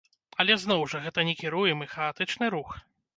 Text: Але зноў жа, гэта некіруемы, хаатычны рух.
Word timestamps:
Але 0.43 0.53
зноў 0.61 0.81
жа, 0.93 1.01
гэта 1.03 1.25
некіруемы, 1.27 1.85
хаатычны 1.93 2.45
рух. 2.55 2.73